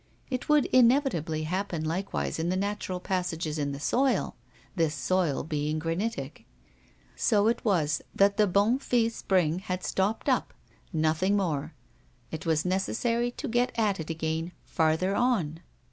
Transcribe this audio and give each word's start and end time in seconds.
It 0.31 0.49
would 0.49 0.65
inevitably 0.73 1.43
happen 1.43 1.85
likewise 1.85 2.39
in 2.39 2.49
the 2.49 2.55
natural 2.55 2.99
passages 2.99 3.59
in 3.59 3.71
the 3.71 3.79
soil, 3.79 4.35
this 4.75 4.95
soil 4.95 5.43
being 5.43 5.77
granitic. 5.77 6.45
So 7.15 7.47
it 7.47 7.63
was 7.63 8.01
that 8.15 8.37
the 8.37 8.47
Bonnefille 8.47 9.11
Spring 9.11 9.59
had 9.59 9.83
stopped 9.83 10.27
up. 10.27 10.55
Nothing 10.91 11.37
more. 11.37 11.75
It 12.31 12.47
was 12.47 12.65
necessary 12.65 13.29
to 13.33 13.47
get 13.47 13.71
at 13.77 13.99
it 13.99 14.09
again 14.09 14.53
farther 14.63 15.15
on. 15.15 15.59